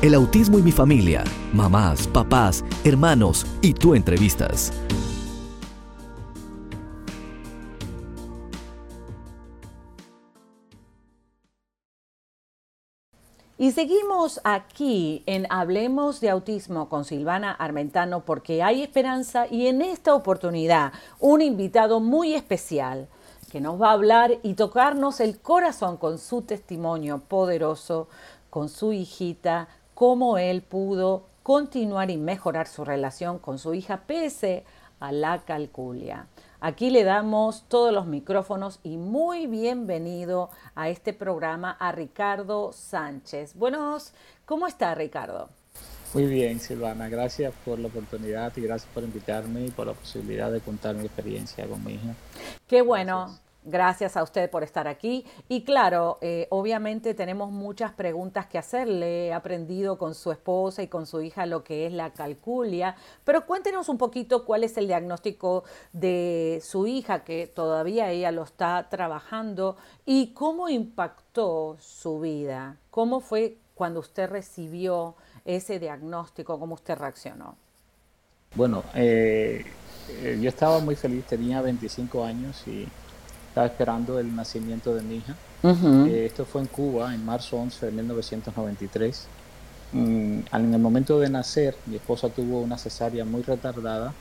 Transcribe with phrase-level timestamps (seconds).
[0.00, 4.72] El autismo y mi familia, mamás, papás, hermanos y tú entrevistas.
[13.58, 19.82] Y seguimos aquí en Hablemos de Autismo con Silvana Armentano porque hay esperanza y en
[19.82, 23.08] esta oportunidad un invitado muy especial
[23.50, 28.06] que nos va a hablar y tocarnos el corazón con su testimonio poderoso,
[28.48, 29.68] con su hijita,
[29.98, 34.62] cómo él pudo continuar y mejorar su relación con su hija pese
[35.00, 36.28] a la calculia.
[36.60, 43.56] Aquí le damos todos los micrófonos y muy bienvenido a este programa a Ricardo Sánchez.
[43.56, 44.12] Buenos,
[44.44, 45.48] ¿cómo está Ricardo?
[46.14, 50.52] Muy bien, Silvana, gracias por la oportunidad y gracias por invitarme y por la posibilidad
[50.52, 52.14] de contar mi experiencia con mi hija.
[52.68, 53.24] Qué bueno.
[53.26, 53.47] Gracias
[54.16, 55.24] a usted por estar aquí.
[55.48, 59.28] Y claro, eh, obviamente tenemos muchas preguntas que hacerle.
[59.28, 62.96] He aprendido con su esposa y con su hija lo que es la calculia.
[63.24, 68.44] Pero cuéntenos un poquito cuál es el diagnóstico de su hija, que todavía ella lo
[68.44, 72.76] está trabajando, y cómo impactó su vida.
[72.90, 76.58] ¿Cómo fue cuando usted recibió ese diagnóstico?
[76.58, 77.56] ¿Cómo usted reaccionó?
[78.54, 79.64] Bueno, eh,
[80.08, 82.88] eh, yo estaba muy feliz, tenía 25 años y
[83.58, 85.34] estaba esperando el nacimiento de mi hija.
[85.64, 89.26] Eh, esto fue en Cuba en marzo 11 de 1993.
[89.92, 94.12] Mm, en el momento de nacer, mi esposa tuvo una cesárea muy retardada.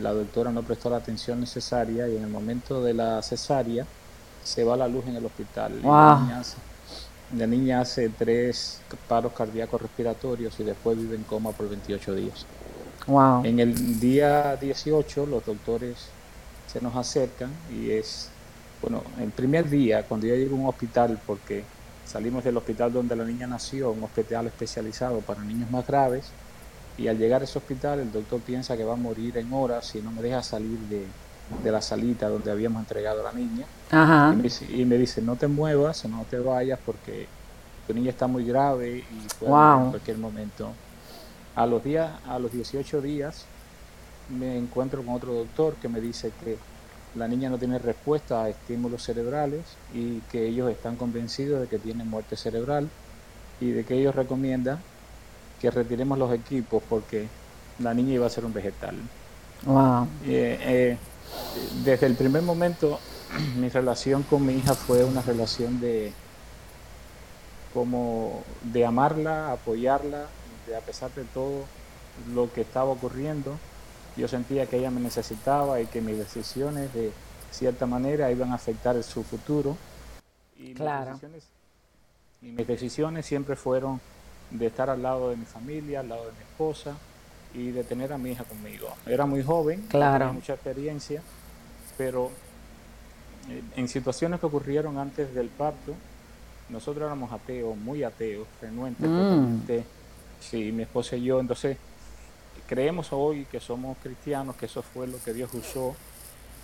[0.00, 3.86] La doctora no prestó la atención necesaria y en el momento de la cesárea
[4.42, 5.80] se va la luz en el hospital.
[5.82, 12.46] La, niña hace, tres paros cardíacos respiratorios y después vive en coma por 28 días.
[13.44, 16.08] En el día 18 los doctores
[16.66, 18.30] se nos acercan y es
[18.82, 21.64] bueno, el primer día, cuando yo llego a un hospital, porque
[22.04, 26.26] salimos del hospital donde la niña nació, un hospital especializado para niños más graves,
[26.98, 29.86] y al llegar a ese hospital el doctor piensa que va a morir en horas
[29.86, 31.04] si no me deja salir de,
[31.70, 33.66] la salita donde habíamos entregado a la niña.
[34.70, 37.28] Y, me dice, no te muevas, no te vayas porque
[37.86, 40.72] tu niña está muy grave y puede morir en cualquier momento.
[41.54, 43.46] A los, días, a los 18 días
[44.28, 46.58] me encuentro con otro doctor que me dice que
[47.16, 49.62] la niña no tiene respuesta a estímulos cerebrales
[49.94, 52.88] y que ellos están convencidos de que tiene muerte cerebral
[53.60, 54.78] y de que ellos recomiendan
[55.60, 57.28] que retiremos los equipos porque
[57.78, 58.96] la niña iba a ser un vegetal.
[59.64, 60.04] Wow.
[60.26, 60.98] Eh, eh,
[61.84, 63.00] desde el primer momento
[63.56, 66.12] mi relación con mi hija fue una relación de
[67.72, 70.26] como de amarla, apoyarla,
[70.66, 71.64] de a pesar de todo
[72.34, 73.58] lo que estaba ocurriendo,
[74.16, 77.12] yo sentía que ella me necesitaba y que mis decisiones de
[77.50, 79.76] cierta manera iban a afectar su futuro.
[80.58, 81.12] Y claro.
[81.12, 81.44] Mis decisiones,
[82.42, 84.00] y mis decisiones siempre fueron
[84.50, 86.96] de estar al lado de mi familia, al lado de mi esposa
[87.54, 88.88] y de tener a mi hija conmigo.
[89.06, 90.18] Era muy joven, claro.
[90.18, 91.22] tenía mucha experiencia,
[91.96, 92.30] pero
[93.48, 95.94] eh, en situaciones que ocurrieron antes del parto,
[96.68, 99.60] nosotros éramos ateos, muy ateos, renuentes, mm.
[100.40, 101.78] sí, mi esposa y yo, entonces
[102.66, 105.94] creemos hoy que somos cristianos, que eso fue lo que Dios usó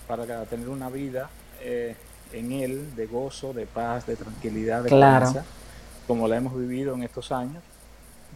[0.07, 1.31] para tener una vida
[1.61, 1.97] eh,
[2.33, 5.33] en Él de gozo, de paz, de tranquilidad, de claro.
[6.07, 7.63] como la hemos vivido en estos años.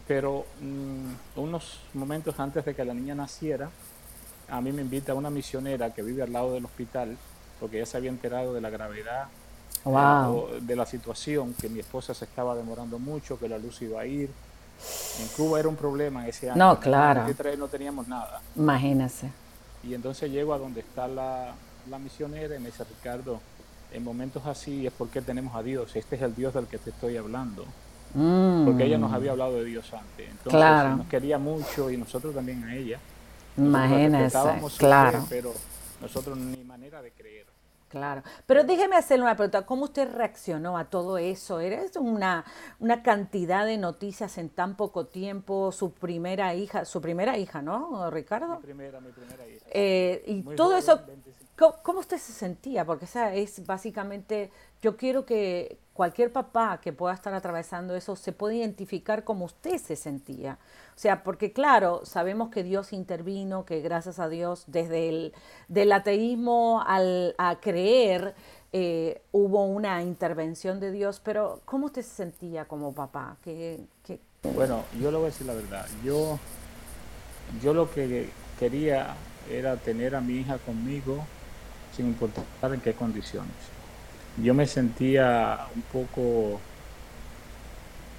[0.07, 3.69] Pero mm, unos momentos antes de que la niña naciera,
[4.49, 7.17] a mí me invita una misionera que vive al lado del hospital,
[7.59, 9.27] porque ella se había enterado de la gravedad
[9.85, 14.01] eh, de la situación, que mi esposa se estaba demorando mucho, que la luz iba
[14.01, 14.29] a ir,
[15.19, 16.57] en Cuba era un problema ese año.
[16.57, 17.25] No, claro.
[17.27, 18.41] En no teníamos nada.
[18.55, 19.29] Imagínese.
[19.83, 21.53] Y entonces llego a donde está la,
[22.01, 23.39] misionera y me dice, Ricardo,
[23.91, 25.95] en momentos así es porque tenemos a Dios.
[25.95, 27.65] Este es el Dios del que te estoy hablando.
[28.13, 28.65] Mm.
[28.65, 30.29] Porque ella nos había hablado de Dios antes.
[30.29, 30.97] Entonces claro.
[30.97, 32.99] nos quería mucho y nosotros también a ella.
[33.57, 34.37] Imagínese,
[34.77, 35.25] claro.
[35.29, 35.53] pero
[36.01, 37.45] nosotros ni manera de creer.
[37.89, 41.61] Claro, pero déjeme hacerle una pregunta, ¿cómo usted reaccionó a todo eso?
[41.61, 42.43] ¿Era una,
[42.79, 45.71] una cantidad de noticias en tan poco tiempo?
[45.71, 48.57] Su primera hija, su primera hija, ¿no, Ricardo?
[48.57, 49.65] Mi primera, mi primera hija.
[49.71, 50.99] Eh, y todo eso,
[51.55, 52.83] ¿cómo, usted se sentía?
[52.83, 54.51] Porque esa es básicamente,
[54.81, 59.77] yo quiero que cualquier papá que pueda estar atravesando eso se pueda identificar como usted
[59.79, 60.59] se sentía.
[60.95, 65.33] O sea, porque claro, sabemos que Dios intervino, que gracias a Dios, desde el
[65.67, 68.35] del ateísmo al, a creer,
[68.73, 73.37] eh, hubo una intervención de Dios, pero ¿cómo usted se sentía como papá?
[73.43, 73.79] ¿Qué,
[74.53, 75.87] Bueno, yo le voy a decir la verdad.
[76.03, 76.37] Yo,
[77.59, 78.29] yo lo que
[78.59, 79.15] quería
[79.49, 81.25] era tener a mi hija conmigo
[81.95, 83.76] sin importar en qué condiciones.
[84.41, 86.59] Yo me sentía un poco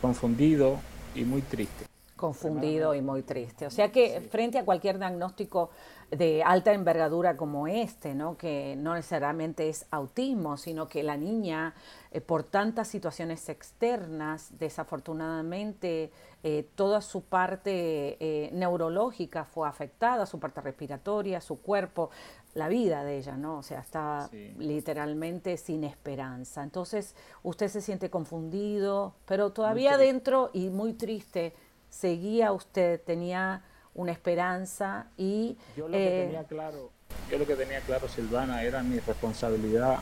[0.03, 0.81] confundido
[1.15, 1.87] y muy triste.
[2.17, 3.67] Confundido y muy triste.
[3.67, 5.70] O sea que frente a cualquier diagnóstico
[6.11, 8.37] de alta envergadura como este, ¿no?
[8.37, 11.75] que no necesariamente es autismo, sino que la niña,
[12.11, 16.11] eh, por tantas situaciones externas, desafortunadamente,
[16.43, 22.11] eh, toda su parte eh, neurológica fue afectada, su parte respiratoria, su cuerpo,
[22.58, 23.58] la vida de ella, ¿no?
[23.58, 24.28] O sea, estaba
[24.58, 26.62] literalmente sin esperanza.
[26.62, 31.55] Entonces, usted se siente confundido, pero todavía dentro y muy triste
[31.88, 33.62] seguía usted, tenía
[33.94, 35.56] una esperanza y...
[35.76, 36.90] Yo lo que eh, tenía claro,
[37.31, 39.99] yo lo que tenía claro, Silvana, era mi responsabilidad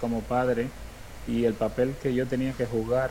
[0.00, 0.68] como padre
[1.26, 3.10] y el papel que yo tenía que jugar.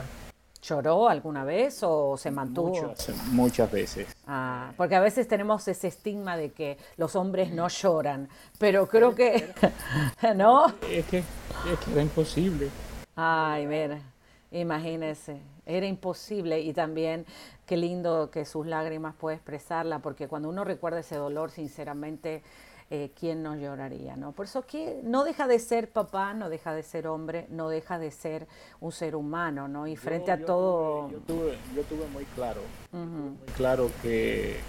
[0.61, 2.69] ¿Lloró alguna vez o se mantuvo?
[2.69, 4.16] Muchas, muchas veces.
[4.29, 8.27] Ah, porque a veces tenemos ese estigma de que los hombres no lloran,
[8.59, 9.53] pero creo que...
[10.35, 10.67] ¿No?
[10.89, 12.69] Es que, es que era imposible.
[13.15, 14.01] Ay, mira,
[14.51, 17.25] imagínese, era imposible y también
[17.65, 22.43] qué lindo que sus lágrimas puede expresarla, porque cuando uno recuerda ese dolor, sinceramente,
[22.89, 24.15] eh, ¿quién no lloraría?
[24.15, 24.31] ¿no?
[24.31, 27.99] Por eso que no deja de ser papá, no deja de ser hombre, no deja
[27.99, 28.47] de ser
[28.79, 29.87] un ser humano, ¿no?
[29.87, 31.09] Y frente a todo...
[31.09, 32.61] yo, tuve, yo, tuve, muy claro,
[32.91, 34.59] muy claro que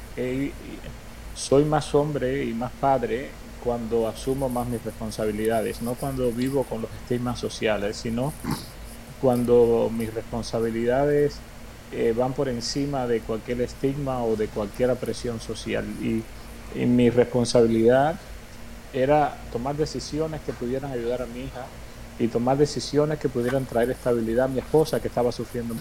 [1.35, 3.31] soy más hombre y más padre
[3.63, 8.33] cuando asumo más mis responsabilidades, no cuando vivo con los estigmas sociales, sino
[9.21, 11.39] cuando mis responsabilidades
[11.93, 15.85] eh, van por encima de cualquier estigma o de cualquier presión social.
[16.01, 16.23] Y,
[16.75, 18.17] mi responsabilidad
[18.93, 21.67] era tomar decisiones que pudieran ayudar a mi hija
[22.19, 25.75] y tomar decisiones que pudieran traer estabilidad a mi esposa que estaba sufriendo.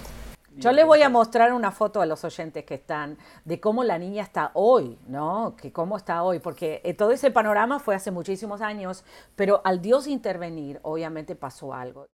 [0.55, 3.99] Yo le voy a mostrar una foto a los oyentes que están de cómo la
[3.99, 5.55] niña está hoy, ¿no?
[5.55, 9.03] Que cómo está hoy, porque eh, todo ese panorama fue hace muchísimos años,
[9.35, 12.07] pero al Dios intervenir, obviamente pasó algo.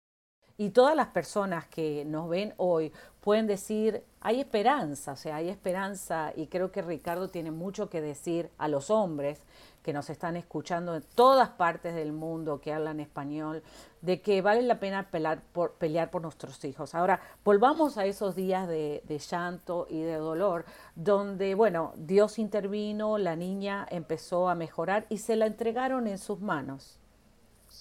[0.57, 5.49] Y todas las personas que nos ven hoy pueden decir, hay esperanza, o sea, hay
[5.49, 9.41] esperanza y creo que Ricardo tiene mucho que decir a los hombres
[9.83, 13.63] que nos están escuchando en todas partes del mundo que hablan español,
[14.03, 16.95] de que vale la pena pelear por, pelear por nuestros hijos.
[16.95, 23.17] Ahora, volvamos a esos días de, de llanto y de dolor, donde, bueno, Dios intervino,
[23.17, 27.00] la niña empezó a mejorar y se la entregaron en sus manos.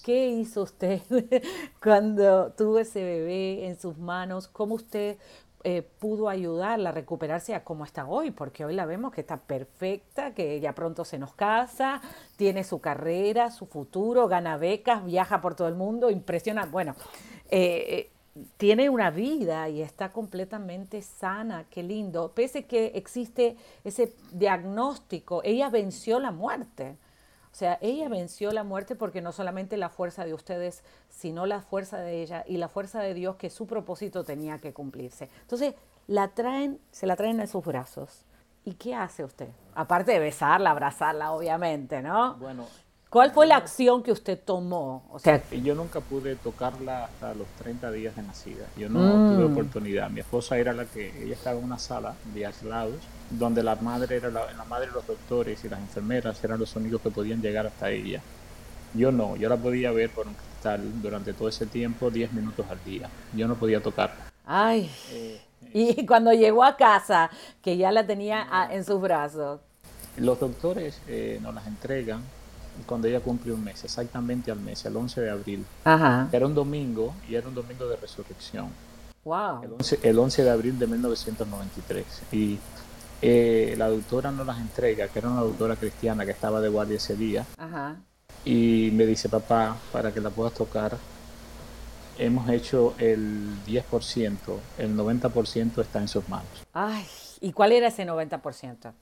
[0.02, 1.02] ¿Qué hizo usted
[1.82, 4.48] cuando tuvo ese bebé en sus manos?
[4.48, 5.18] ¿Cómo usted
[5.62, 8.30] eh, pudo ayudarla a recuperarse a cómo está hoy?
[8.30, 12.00] Porque hoy la vemos que está perfecta, que ya pronto se nos casa,
[12.36, 16.64] tiene su carrera, su futuro, gana becas, viaja por todo el mundo, impresiona.
[16.64, 16.94] Bueno,
[17.50, 22.32] eh, eh, tiene una vida y está completamente sana, qué lindo.
[22.32, 26.96] Pese que existe ese diagnóstico, ella venció la muerte.
[27.52, 31.60] O sea, ella venció la muerte porque no solamente la fuerza de ustedes, sino la
[31.60, 35.28] fuerza de ella y la fuerza de Dios que su propósito tenía que cumplirse.
[35.42, 35.74] Entonces,
[36.06, 38.24] la traen, se la traen en sus brazos.
[38.64, 39.48] ¿Y qué hace usted?
[39.74, 42.34] Aparte de besarla, abrazarla, obviamente, ¿no?
[42.34, 42.66] Bueno,
[43.10, 45.02] ¿Cuál fue la acción que usted tomó?
[45.10, 48.66] O sea, yo nunca pude tocarla hasta los 30 días de nacida.
[48.76, 49.34] Yo no mm.
[49.34, 50.08] tuve oportunidad.
[50.10, 54.14] Mi esposa era la que, ella estaba en una sala de aislados, donde la madre
[54.14, 57.66] era la, madre de los doctores y las enfermeras eran los únicos que podían llegar
[57.66, 58.20] hasta ella.
[58.94, 62.64] Yo no, yo la podía ver por un cristal durante todo ese tiempo, 10 minutos
[62.70, 63.10] al día.
[63.34, 64.30] Yo no podía tocarla.
[64.46, 64.88] Ay.
[65.10, 65.40] Eh,
[65.74, 67.28] y cuando llegó a casa,
[67.60, 69.60] que ya la tenía en sus brazos.
[70.16, 72.22] Los doctores eh, nos las entregan
[72.86, 75.66] cuando ella cumplió un mes, exactamente al mes, el 11 de abril.
[75.84, 78.68] Era un domingo y era un domingo de resurrección.
[79.24, 79.76] Wow.
[80.02, 82.04] El 11, de abril de 1993.
[82.32, 82.58] Y
[83.20, 86.96] eh, la doctora nos las entrega, que era una doctora cristiana que estaba de guardia
[86.96, 87.44] ese día.
[88.44, 90.96] Y me dice, papá, para que la puedas tocar,
[92.18, 94.36] hemos hecho el 10%,
[94.78, 96.66] el 90% está en sus manos.
[96.72, 97.04] Ay,
[97.40, 98.92] ¿y cuál era ese 90%?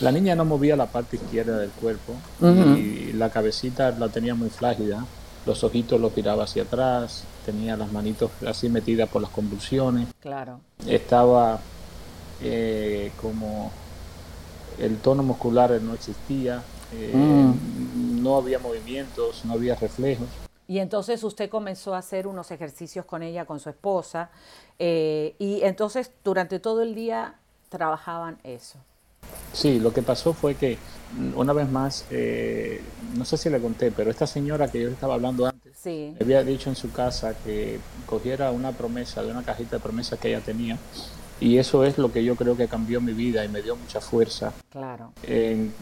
[0.00, 2.14] La niña no movía la parte izquierda del cuerpo
[2.76, 5.04] y la cabecita la tenía muy flácida,
[5.46, 10.08] los ojitos los tiraba hacia atrás, tenía las manitos así metidas por las convulsiones.
[10.20, 10.60] Claro.
[10.86, 11.60] Estaba
[12.42, 13.70] eh, como
[14.78, 16.62] el tono muscular no existía,
[16.92, 18.22] eh, mm.
[18.22, 20.28] no había movimientos, no había reflejos.
[20.68, 24.30] Y entonces usted comenzó a hacer unos ejercicios con ella, con su esposa,
[24.78, 27.36] eh, y entonces durante todo el día
[27.68, 28.78] trabajaban eso.
[29.52, 30.76] Sí, lo que pasó fue que
[31.34, 32.80] una vez más, eh,
[33.16, 35.72] no sé si le conté, pero esta señora que yo estaba hablando antes,
[36.20, 40.28] había dicho en su casa que cogiera una promesa de una cajita de promesas que
[40.28, 40.78] ella tenía.
[41.38, 44.00] Y eso es lo que yo creo que cambió mi vida y me dio mucha
[44.00, 44.52] fuerza.
[44.70, 45.12] Claro.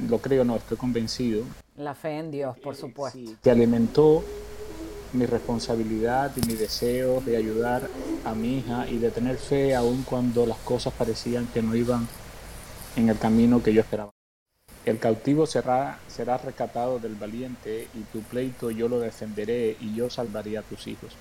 [0.08, 1.44] lo creo, no, estoy convencido.
[1.76, 3.18] La fe en Dios, por supuesto.
[3.42, 4.22] que alimentó
[5.12, 7.88] mi responsabilidad y mi deseo de ayudar
[8.24, 12.08] a mi hija y de tener fe aun cuando las cosas parecían que no iban
[12.96, 14.12] en el camino que yo esperaba.
[14.84, 20.10] El cautivo será, será rescatado del valiente y tu pleito yo lo defenderé y yo
[20.10, 21.14] salvaré a tus hijos.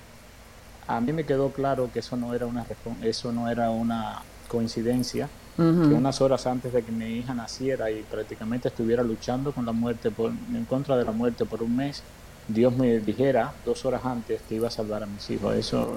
[0.86, 2.66] A mí me quedó claro que eso no era una,
[3.02, 8.02] eso no era una coincidencia, que unas horas antes de que mi hija naciera y
[8.02, 12.02] prácticamente estuviera luchando con la muerte por, en contra de la muerte por un mes,
[12.48, 15.54] Dios me dijera dos horas antes que iba a salvar a mis hijos.
[15.54, 15.96] Eso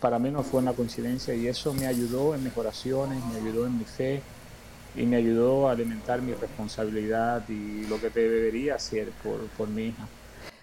[0.00, 3.66] para, mí no fue una coincidencia y eso me ayudó en mis oraciones, me ayudó
[3.66, 4.22] en mi fe
[4.96, 9.68] y me ayudó a alimentar mi responsabilidad y lo que te debería hacer por, por
[9.68, 10.06] mi hija.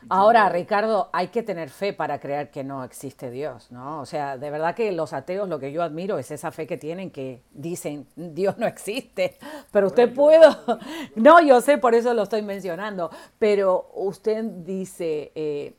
[0.09, 4.01] Ahora, Ricardo, hay que tener fe para creer que no existe Dios, ¿no?
[4.01, 6.77] O sea, de verdad que los ateos lo que yo admiro es esa fe que
[6.77, 9.37] tienen que dicen Dios no existe,
[9.71, 10.45] pero usted puede,
[11.15, 13.09] no, yo sé, por eso lo estoy mencionando,
[13.39, 15.73] pero usted dice, eh,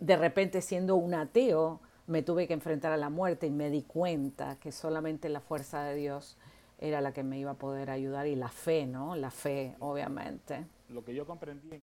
[0.00, 3.82] de repente siendo un ateo, me tuve que enfrentar a la muerte y me di
[3.82, 6.38] cuenta que solamente la fuerza de Dios
[6.78, 9.16] era la que me iba a poder ayudar y la fe, ¿no?
[9.16, 10.66] La fe, obviamente.
[10.88, 11.80] Lo que yo comprendí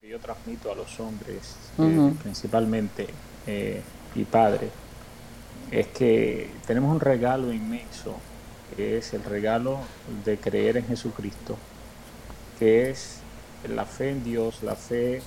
[0.00, 3.08] que yo transmito a los hombres, eh, principalmente,
[3.48, 3.82] eh,
[4.14, 4.70] y padres,
[5.72, 8.14] es que tenemos un regalo inmenso,
[8.76, 9.80] que es el regalo
[10.24, 11.56] de creer en Jesucristo,
[12.60, 13.22] que es
[13.68, 15.20] la fe en Dios, la fe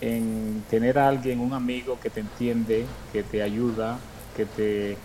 [0.00, 3.98] en tener a alguien, un amigo que te entiende, que te ayuda,
[4.34, 4.96] que te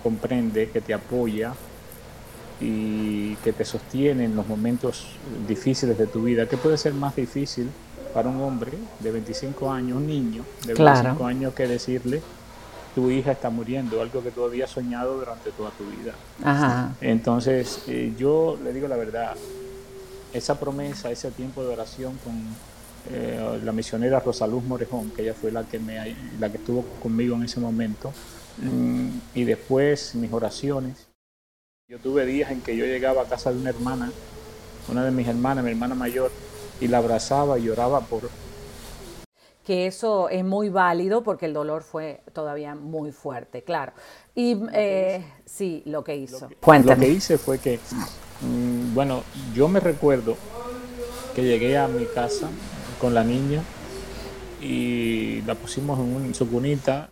[0.00, 1.54] comprende, que te apoya
[2.60, 5.06] y que te sostiene en los momentos
[5.48, 6.46] difíciles de tu vida.
[6.46, 7.68] ¿Qué puede ser más difícil
[8.12, 12.22] para un hombre de 25 años, un niño de 25 años, que decirle,
[12.94, 16.14] tu hija está muriendo, algo que tú habías soñado durante toda tu vida.
[17.00, 19.34] Entonces, eh, yo le digo la verdad,
[20.32, 22.34] esa promesa, ese tiempo de oración con
[23.10, 27.34] eh, la misionera Rosaluz Morejón, que ella fue la que, me, la que estuvo conmigo
[27.34, 28.12] en ese momento,
[28.58, 31.03] mm, y después mis oraciones.
[31.86, 34.10] Yo tuve días en que yo llegaba a casa de una hermana,
[34.88, 36.30] una de mis hermanas, mi hermana mayor,
[36.80, 38.30] y la abrazaba y lloraba por...
[39.66, 43.92] Que eso es muy válido porque el dolor fue todavía muy fuerte, claro.
[44.34, 46.48] Y eh, sí, lo que hizo.
[46.48, 47.78] Lo que, hice fue que,
[48.40, 49.22] mm, bueno,
[49.54, 50.38] yo me recuerdo
[51.34, 52.48] que llegué a mi casa
[52.98, 53.62] con la niña
[54.62, 57.10] y la pusimos en, un, su cunita.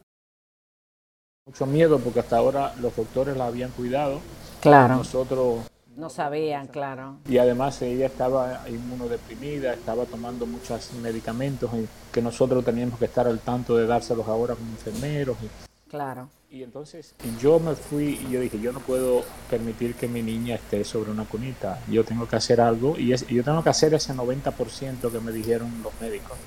[1.47, 4.23] Mucho miedo porque hasta ahora los doctores la habían cuidado.
[4.62, 4.97] Claro.
[4.97, 5.64] Nosotros
[5.97, 7.16] no sabían, claro.
[7.28, 13.26] Y además ella estaba inmunodeprimida, estaba tomando muchos medicamentos y que nosotros teníamos que estar
[13.26, 15.37] al tanto de dárselos ahora como enfermeros.
[15.42, 16.28] Y, claro.
[16.49, 20.54] Y entonces yo me fui y yo dije, yo no puedo permitir que mi niña
[20.54, 21.81] esté sobre una cunita.
[21.88, 25.33] Yo tengo que hacer algo y, es, yo tengo que hacer ese 90% que me
[25.33, 26.38] dijeron los médicos.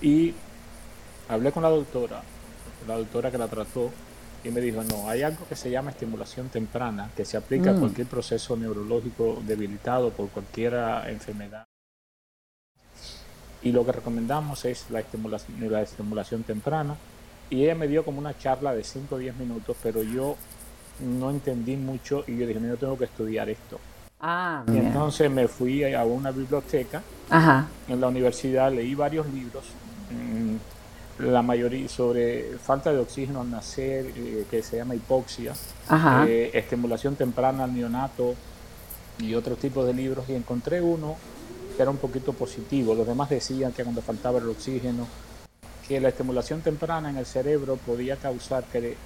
[0.00, 0.34] Y
[1.28, 2.22] hablé con la doctora,
[2.86, 3.90] la doctora que la trató,
[4.42, 7.74] y me dijo, no, hay algo que se llama estimulación temprana, que se aplica a
[7.74, 7.80] mm.
[7.80, 10.74] cualquier proceso neurológico debilitado por cualquier
[11.06, 11.64] enfermedad.
[13.62, 16.96] Y lo que recomendamos es la estimulación, la estimulación temprana.
[17.50, 20.36] Y ella me dio como una charla de 5 o 10 minutos, pero yo
[21.00, 23.78] no entendí mucho y yo dije, no, yo tengo que estudiar esto.
[24.20, 27.02] Ah, y entonces me fui a una biblioteca
[27.88, 29.64] en la universidad, leí varios libros.
[30.10, 30.56] Mm,
[31.20, 35.54] la mayoría sobre falta de oxígeno al nacer, eh, que se llama hipoxia,
[36.26, 38.34] eh, estimulación temprana al neonato
[39.18, 41.16] y otros tipos de libros, y encontré uno
[41.76, 42.94] que era un poquito positivo.
[42.94, 45.06] Los demás decían que cuando faltaba el oxígeno,
[45.86, 48.96] que la estimulación temprana en el cerebro podía causar que eh,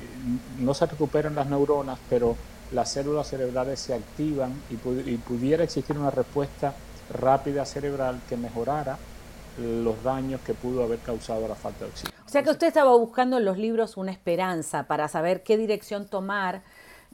[0.61, 2.37] no se recuperan las neuronas, pero
[2.73, 6.75] las células cerebrales se activan y pudiera existir una respuesta
[7.13, 8.99] rápida cerebral que mejorara
[9.59, 12.15] los daños que pudo haber causado la falta de oxígeno.
[12.25, 16.07] O sea que usted estaba buscando en los libros una esperanza para saber qué dirección
[16.07, 16.63] tomar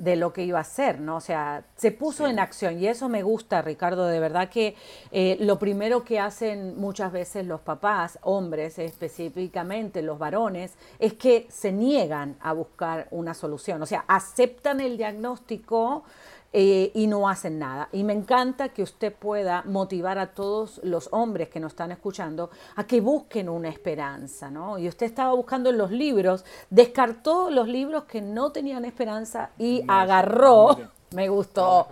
[0.00, 1.16] de lo que iba a hacer, ¿no?
[1.16, 4.75] O sea, se puso en acción y eso me gusta, Ricardo, de verdad que
[5.12, 11.47] eh, lo primero que hacen muchas veces los papás, hombres específicamente, los varones, es que
[11.50, 16.04] se niegan a buscar una solución, o sea, aceptan el diagnóstico,
[16.52, 17.88] eh, y no hacen nada.
[17.92, 22.50] Y me encanta que usted pueda motivar a todos los hombres que nos están escuchando
[22.75, 24.76] a que busquen una esperanza, ¿no?
[24.76, 29.85] Y usted estaba buscando en los libros, descartó los libros que no tenían esperanza y
[29.87, 30.76] agarró,
[31.14, 31.87] me gustó,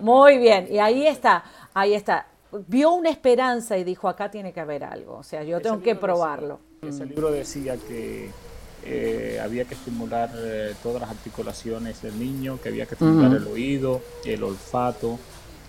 [0.00, 1.42] muy bien, y ahí está,
[1.72, 2.26] ahí está.
[2.68, 5.94] Vio una esperanza y dijo, acá tiene que haber algo, o sea, yo tengo que
[5.94, 6.60] probarlo.
[6.82, 8.30] ese libro decía que
[8.86, 13.46] eh, había que estimular eh, todas las articulaciones del niño, que había que estimular el
[13.46, 15.18] oído, el olfato,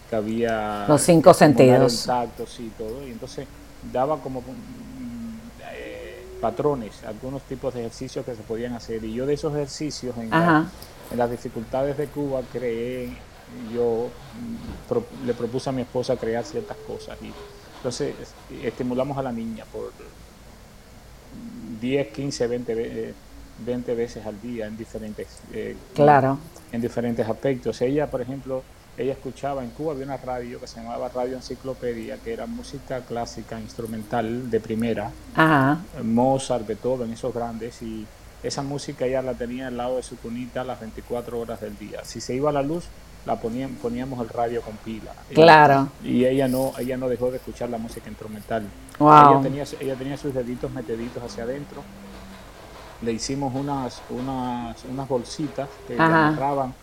[0.10, 0.86] que había...
[0.88, 2.01] Los cinco sentidos.
[2.01, 3.07] El tacto, sí, todo.
[3.07, 3.48] Y entonces
[3.91, 4.41] daba como...
[4.41, 5.39] Mm,
[5.74, 9.03] eh, patrones, algunos tipos de ejercicios que se podían hacer.
[9.03, 13.15] Y yo de esos ejercicios, en, en las dificultades de Cuba, creé,
[13.74, 14.10] yo
[14.89, 17.17] mm, le propuse a mi esposa crear ciertas cosas.
[17.22, 17.31] Y
[17.77, 18.13] entonces
[18.62, 19.93] estimulamos a la niña por
[21.86, 23.13] 10, 15, 20,
[23.60, 26.39] 20 veces al día en diferentes, eh, claro.
[26.72, 27.80] en diferentes aspectos.
[27.82, 28.63] Ella, por ejemplo,
[28.98, 33.01] ella escuchaba en Cuba había una radio que se llamaba Radio Enciclopedia, que era música
[33.01, 35.80] clásica, instrumental de primera, Ajá.
[36.04, 38.08] Mozart, Beethoven, esos grandes, y
[38.42, 42.04] esa música ella la tenía al lado de su cunita las 24 horas del día.
[42.04, 42.86] Si se iba a la luz,
[43.25, 45.12] la ponían, poníamos el radio con pila.
[45.34, 45.89] Claro.
[46.03, 48.63] Y, ella no, ella no dejó de escuchar la música instrumental.
[49.00, 51.84] Ella, tenía, ella tenía sus deditos metiditos hacia adentro.
[53.01, 56.74] Le hicimos unas, unas, unas bolsitas que agarraban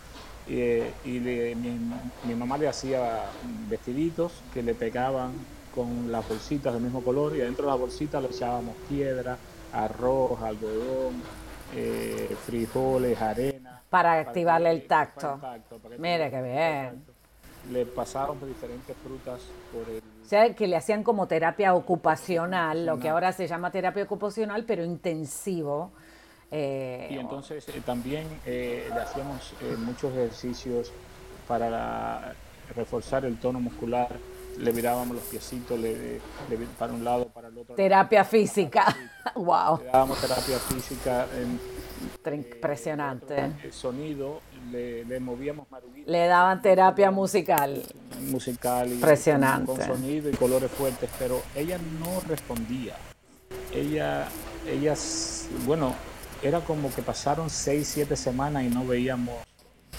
[0.47, 3.23] eh, y mi, mamá le hacía
[3.69, 5.31] vestiditos que le pegaban
[5.73, 9.37] con las bolsitas del mismo color y adentro de las bolsitas le echábamos piedra,
[9.71, 11.21] arroz, algodón,
[11.75, 13.81] eh, frijoles, arena.
[13.89, 15.39] Para, activarle el tacto.
[15.99, 17.05] Mire qué bien.
[17.71, 19.99] Le pasaron diferentes frutas por el...
[19.99, 24.65] O sea, que le hacían como terapia ocupacional, lo que ahora se llama terapia ocupacional,
[24.65, 25.91] pero intensivo
[26.55, 30.91] eh, y entonces eh, también eh, le hacíamos muchos ejercicios
[31.47, 32.35] para
[32.75, 34.09] reforzar el tono muscular,
[34.57, 36.19] le mirábamos los piecitos le,
[36.77, 37.75] para un lado, para el otro.
[37.75, 38.95] Terapia física,
[39.35, 39.79] wow.
[39.79, 41.27] Le dábamos terapia física.
[42.25, 43.51] Impresionante.
[43.63, 44.41] El sonido,
[44.71, 46.11] le, movíamos maruguitas.
[46.11, 47.81] Le daban terapia musical.
[48.21, 48.91] Musical.
[48.91, 49.65] Impresionante.
[49.67, 52.95] Con, con, sonido y colores fuertes, pero ella no respondía.
[53.73, 54.27] Ella,
[54.67, 54.95] ella,
[55.65, 55.95] bueno,
[56.43, 59.35] era como que pasaron seis, siete semanas y no veíamos,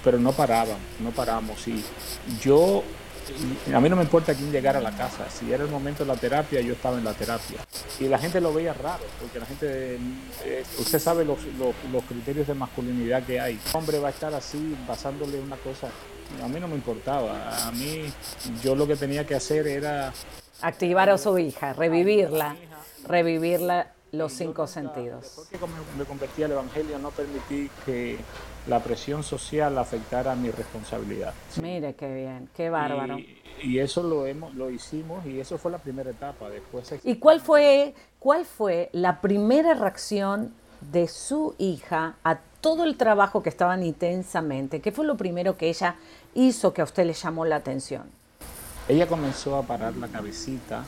[0.03, 1.67] pero no paraban, no paramos.
[1.67, 1.83] Y
[2.41, 2.83] yo,
[3.73, 6.13] a mí no me importa quién llegara a la casa, si era el momento de
[6.13, 7.59] la terapia, yo estaba en la terapia.
[7.99, 9.99] Y la gente lo veía raro, porque la gente,
[10.45, 13.55] eh, usted sabe los, los, criterios de masculinidad que hay.
[13.55, 15.89] El hombre va a estar así, pasándole una cosa,
[16.43, 18.05] a mí no me importaba, a mí
[18.63, 20.13] yo lo que tenía que hacer era...
[20.61, 22.57] Activar a su hija, revivirla,
[23.07, 25.23] revivirla los cinco sentidos.
[25.23, 25.59] Después que
[25.99, 28.19] me convertí al Evangelio, no permití que
[28.67, 31.35] la presión social afectara mi responsabilidad.
[31.61, 33.19] Mire qué bien, qué bárbaro.
[33.63, 36.51] Y, eso lo hemos, lo hicimos y eso fue la primera etapa.
[36.51, 36.95] Después.
[37.03, 40.53] ¿Y cuál fue, cuál fue la primera reacción
[40.93, 44.81] de su hija a todo el trabajo que estaban intensamente?
[44.81, 45.97] ¿Qué fue lo primero que ella
[46.35, 48.03] hizo que a usted le llamó la atención?
[48.89, 50.85] Ella comenzó a parar la cabecita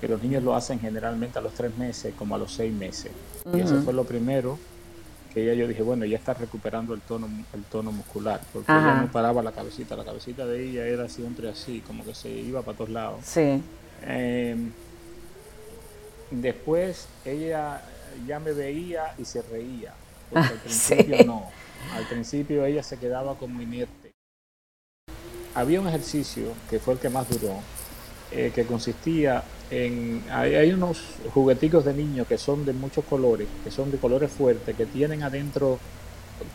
[0.00, 3.10] que los niños lo hacen generalmente a los tres meses como a los seis meses.
[3.52, 4.58] Y eso fue lo primero
[5.38, 9.02] que ella yo dije, bueno, ya está recuperando el tono, el tono muscular, porque ella
[9.02, 12.62] no paraba la cabecita, la cabecita de ella era siempre así, como que se iba
[12.62, 13.20] para todos lados.
[13.24, 13.62] Sí.
[14.02, 14.72] Em,
[16.30, 17.82] después ella
[18.26, 19.94] ya me veía y se reía,
[20.30, 21.50] porque al principio no,
[21.94, 24.10] al principio ella se quedaba como inerte.
[25.54, 27.60] Había un ejercicio que fue el que más duró,
[28.32, 31.02] eh, que consistía en, hay, unos
[31.34, 35.22] jugueticos de niños que son de muchos colores, que son de colores fuertes, que tienen
[35.22, 35.78] adentro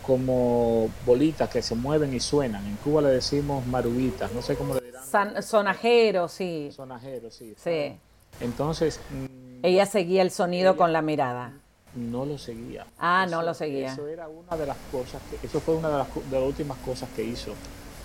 [0.02, 2.66] como bolitas que se mueven y suenan.
[2.66, 5.44] En Cuba le decimos maruguitas, no sé cómo le dirán.
[5.44, 6.70] sonajeros, sí.
[6.76, 7.54] Sonajeros, sí.
[7.58, 7.96] Sí.
[8.40, 9.00] Entonces...
[9.12, 11.54] Mm, ella seguía el sonido con la mirada.
[11.96, 12.86] No lo seguía.
[12.98, 13.94] Ah, no lo seguía.
[13.94, 16.78] Eso era una de las cosas, que, eso fue una de las, de las últimas
[16.80, 17.54] cosas que hizo.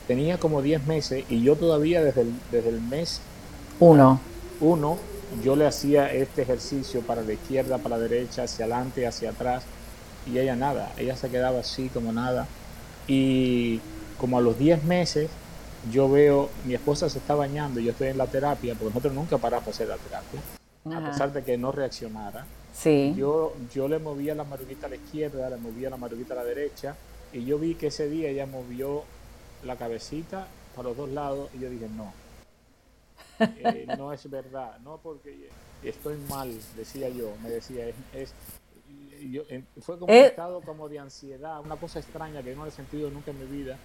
[0.07, 3.23] Tenía como 10 meses y yo todavía desde el, desde el mes
[3.81, 4.21] uno.
[4.61, 4.99] Uno,
[5.45, 9.63] yo le hacía este ejercicio para la izquierda, para la derecha, hacia adelante, hacia atrás,
[10.27, 12.47] y ella nada, ella se quedaba así como nada.
[13.07, 13.81] Y
[14.19, 15.31] como a los 10 meses,
[15.93, 19.15] yo veo, mi esposa se está bañando y yo estoy en la terapia, porque nosotros
[19.15, 20.41] nunca paramos a hacer la terapia,
[20.93, 22.45] a pesar de que no reaccionara.
[22.75, 23.15] Sí.
[23.17, 26.45] Yo, yo le movía la maruguita a la izquierda, le movía la maruguita a la
[26.45, 26.97] derecha,
[27.33, 29.05] y yo vi que ese día ella movió
[29.65, 32.13] la cabecita para los dos lados, y yo dije, no,
[33.41, 35.49] eh, no es verdad, no porque
[35.83, 38.35] estoy mal, decía yo, me decía, es,
[39.81, 40.27] fue como un eh.
[40.27, 43.77] estado como de ansiedad, una cosa extraña que no he sentido nunca en mi vida,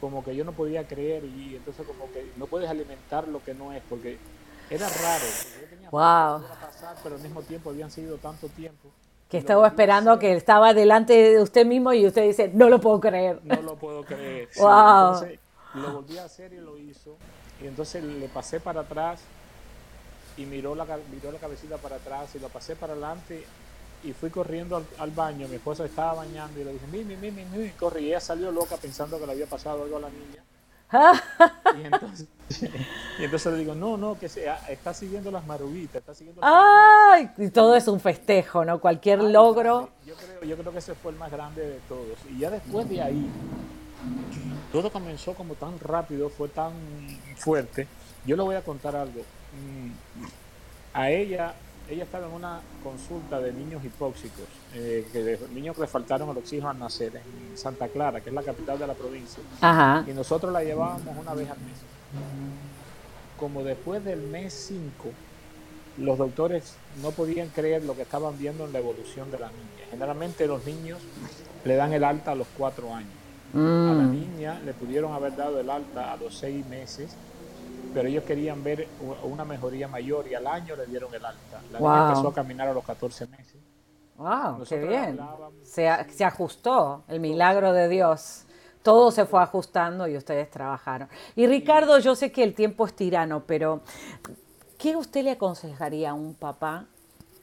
[0.00, 3.54] como que yo no podía creer y entonces como que no puedes alimentar lo que
[3.54, 4.18] no es, porque
[4.70, 5.24] era raro,
[5.60, 6.42] yo tenía wow.
[6.60, 8.88] pasar, pero al mismo tiempo habían sido tanto tiempo.
[9.28, 12.98] Que estaba esperando que estaba delante de usted mismo y usted dice, no lo puedo
[12.98, 13.40] creer.
[13.44, 14.48] No lo puedo creer.
[14.58, 14.68] Wow.
[15.14, 15.38] entonces
[15.74, 17.16] lo volví a hacer y lo hizo.
[17.62, 19.20] Y entonces le pasé para atrás
[20.36, 23.44] y miró la, miró la cabecita para atrás y lo pasé para adelante
[24.02, 25.46] y fui corriendo al, baño.
[25.48, 28.00] Mi esposa estaba bañando y le dije, Mimi, Mimi, Mimi, corre.
[28.00, 30.42] Y ella salió loca pensando que le había pasado algo a la niña.
[31.78, 32.26] y, entonces,
[33.18, 37.30] y entonces le digo, no, no, que se, está siguiendo las marubitas, está siguiendo ¡Ay!
[37.38, 38.80] Y todo es un festejo, ¿no?
[38.80, 39.90] Cualquier logro.
[40.04, 42.18] Yo creo, yo creo que ese fue el más grande de todos.
[42.28, 43.30] Y ya después de ahí,
[44.72, 46.72] todo comenzó como tan rápido, fue tan
[47.36, 47.86] fuerte.
[48.24, 49.20] Yo le voy a contar algo.
[49.20, 49.90] Mm,
[50.92, 51.54] a ella,
[51.88, 56.28] ella estaba en una consulta de niños hipóxicos, eh, que de niños que le faltaron
[56.30, 59.42] el oxígeno al nacer en Santa Clara, que es la capital de la provincia.
[60.06, 61.76] Y nosotros la llevábamos una vez al mes.
[63.38, 64.86] Como después del mes 5,
[65.98, 69.86] los doctores no podían creer lo que estaban viendo en la evolución de la niña.
[69.90, 70.98] Generalmente los niños
[71.64, 73.10] le dan el alta a los 4 años.
[73.54, 74.12] A la mm.
[74.12, 77.16] niña le pudieron haber dado el alta a los 6 meses
[77.92, 78.88] pero ellos querían ver
[79.24, 81.60] una mejoría mayor y al año le dieron el alta.
[81.72, 83.56] La niña empezó a caminar a los 14 meses.
[84.16, 84.64] ¡Wow!
[84.68, 85.18] ¡Qué bien!
[85.62, 88.44] Se, se, ajustó el milagro de Dios.
[88.82, 91.08] Todo se fue ajustando y ustedes trabajaron.
[91.36, 93.80] Y Ricardo, yo sé que el tiempo es tirano, pero
[94.78, 96.86] ¿qué usted le aconsejaría a un papá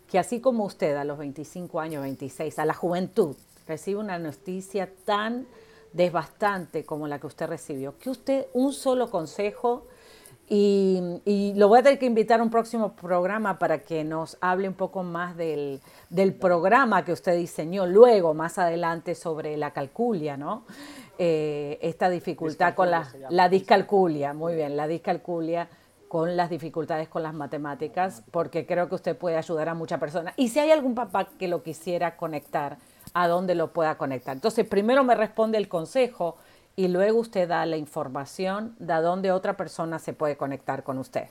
[0.08, 3.36] que así como usted a los 25 años, 26, a la juventud,
[3.68, 5.46] recibe una noticia tan
[5.94, 7.98] desbastante como la que usted recibió?
[7.98, 9.88] Que usted, un solo consejo
[10.50, 14.70] y, lo voy a tener que invitar a un próximo programa para que nos hable
[14.70, 15.82] un poco más del,
[16.40, 20.64] programa que usted diseñó luego, más adelante, sobre la calculia, ¿no?
[21.20, 25.68] Eh, esta dificultad con la, la discalculia, muy bien, la discalculia
[26.08, 30.34] con las dificultades con las matemáticas, porque creo que usted puede ayudar a muchas personas.
[30.38, 32.78] Y si hay algún papá que lo quisiera conectar,
[33.14, 34.36] ¿a dónde lo pueda conectar?
[34.36, 36.38] Entonces, primero me responde el consejo
[36.76, 41.28] y luego usted da la información de dónde otra persona se puede conectar con usted.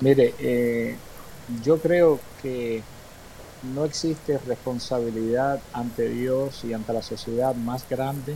[0.00, 0.96] Mire, eh,
[1.62, 2.82] yo creo que
[3.74, 8.34] no existe responsabilidad ante Dios y ante la sociedad más grande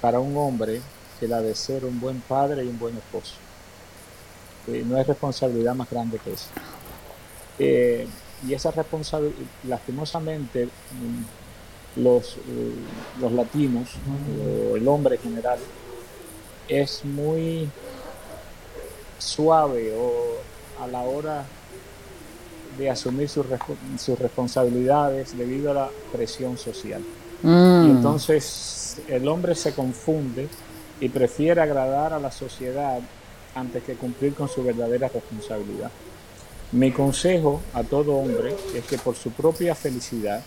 [0.00, 0.80] para un hombre
[1.18, 3.34] que la de ser un buen padre y un buen esposo.
[4.66, 6.50] Eh, no hay responsabilidad más grande que esa.
[7.58, 8.06] Eh,
[8.46, 9.36] y esa responsabilidad,
[9.68, 10.68] lastimosamente,
[11.96, 12.74] los, eh,
[13.20, 13.90] los latinos,
[14.72, 15.58] o el hombre en general,
[16.68, 17.68] es muy
[19.18, 21.44] suave o a la hora
[22.78, 23.44] de asumir sus,
[23.98, 27.02] sus responsabilidades debido a la presión social.
[27.42, 27.86] Mm.
[27.86, 30.48] Y entonces el hombre se confunde
[31.00, 33.00] y prefiere agradar a la sociedad
[33.54, 35.90] antes que cumplir con su verdadera responsabilidad.
[36.72, 40.42] Mi consejo a todo hombre es que por su propia felicidad,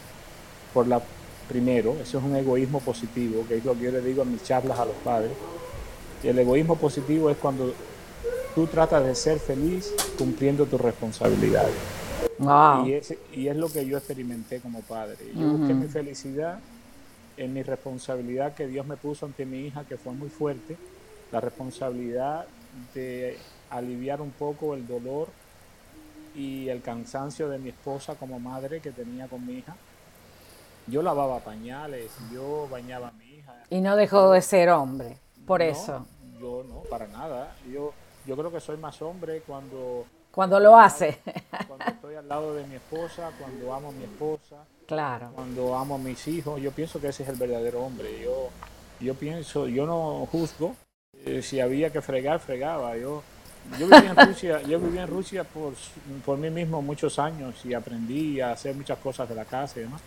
[0.74, 1.02] por la
[1.50, 4.44] primero, eso es un egoísmo positivo, que es lo que yo le digo en mis
[4.44, 5.32] charlas a los padres.
[6.24, 7.74] El egoísmo positivo es cuando
[8.56, 11.76] tú tratas de ser feliz cumpliendo tus responsabilidades.
[12.88, 15.18] Y, es, y es lo que yo experimenté como padre.
[15.36, 16.60] Yo busqué mi felicidad
[17.36, 20.78] en mi responsabilidad que Dios me puso ante mi hija, que fue muy fuerte,
[21.34, 22.46] la responsabilidad
[22.94, 23.38] de
[23.70, 25.28] aliviar un poco el dolor
[26.36, 29.76] y el cansancio de mi esposa como madre que tenía con mi hija
[30.88, 33.64] yo lavaba pañales, yo bañaba a mi hija.
[33.70, 36.06] Y no dejó de ser hombre, por eso.
[36.40, 37.56] Yo no, para nada.
[37.72, 37.94] Yo,
[38.26, 40.06] yo creo que soy más hombre cuando...
[40.32, 41.20] Cuando lo hace.
[41.68, 44.66] Cuando estoy al lado de mi esposa, cuando amo a mi esposa.
[44.88, 45.30] Claro.
[45.36, 46.60] Cuando amo a mis hijos.
[46.60, 48.20] Yo pienso que ese es el verdadero hombre.
[48.20, 48.50] Yo,
[49.00, 50.76] yo pienso, yo no juzgo.
[51.24, 52.98] Eh, si había que fregar, fregaba.
[52.98, 53.22] Yo,
[53.80, 55.74] yo vivía en Rusia, yo vivía en Rusia por,
[56.26, 59.84] por mí mismo muchos años y aprendí a hacer muchas cosas de la casa y
[59.84, 60.02] demás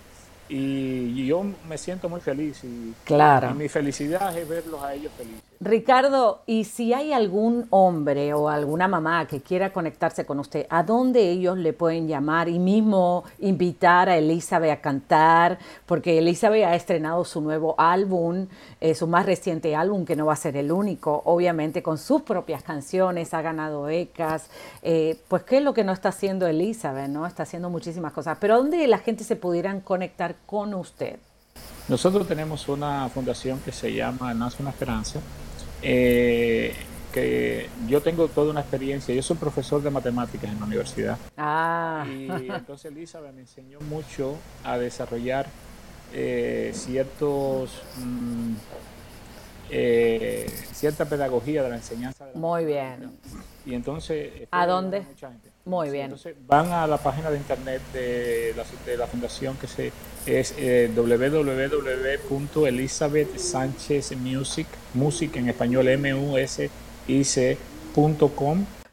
[0.48, 3.52] y yo me siento muy feliz y, claro.
[3.54, 5.42] mi felicidad es verlos a ellos felices.
[5.58, 10.82] Ricardo, y si hay algún hombre o alguna mamá que quiera conectarse con usted, ¿a
[10.82, 15.58] dónde ellos le pueden llamar y mismo invitar a Elizabeth a cantar?
[15.86, 18.48] Porque Elizabeth ha estrenado su nuevo álbum,
[18.82, 22.20] eh, su más reciente álbum, que no va a ser el único, obviamente con sus
[22.20, 24.50] propias canciones, ha ganado becas.
[24.82, 27.08] Eh, pues, ¿qué es lo que no está haciendo Elizabeth?
[27.08, 27.26] ¿no?
[27.26, 28.36] Está haciendo muchísimas cosas.
[28.38, 31.18] Pero ¿dónde la gente se pudieran conectar con usted?
[31.88, 35.20] Nosotros tenemos una fundación que se llama Nace una Esperanza,
[35.82, 36.74] eh,
[37.12, 41.18] que yo tengo toda una experiencia, yo soy profesor de matemáticas en la universidad.
[41.36, 42.04] Ah.
[42.06, 45.46] Y entonces Elizabeth me enseñó mucho a desarrollar
[46.12, 47.82] eh, ciertos...
[47.96, 48.54] Mm,
[49.70, 52.26] eh, cierta pedagogía de la enseñanza.
[52.34, 53.18] Muy bien.
[53.64, 54.46] Y entonces...
[54.50, 55.04] ¿A dónde?
[55.66, 56.04] Muy bien.
[56.04, 59.90] Entonces van a la página de internet de la, de la fundación que se,
[60.24, 64.68] es eh, www.elizabeth Sánchez Music,
[65.34, 66.70] en español m u s
[67.08, 67.24] i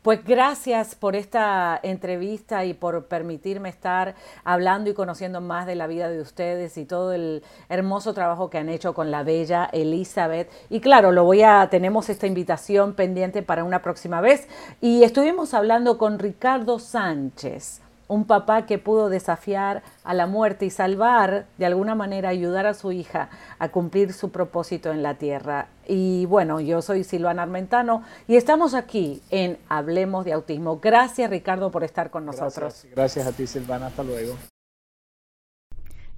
[0.03, 5.87] Pues gracias por esta entrevista y por permitirme estar hablando y conociendo más de la
[5.87, 10.51] vida de ustedes y todo el hermoso trabajo que han hecho con la bella Elizabeth.
[10.69, 14.49] Y claro, lo voy a tenemos esta invitación pendiente para una próxima vez
[14.81, 20.69] y estuvimos hablando con Ricardo Sánchez un papá que pudo desafiar a la muerte y
[20.69, 25.67] salvar, de alguna manera, ayudar a su hija a cumplir su propósito en la tierra.
[25.87, 30.79] Y bueno, yo soy Silvana Armentano y estamos aquí en Hablemos de Autismo.
[30.79, 32.55] Gracias Ricardo por estar con nosotros.
[32.55, 34.35] Gracias, gracias a ti Silvana, hasta luego.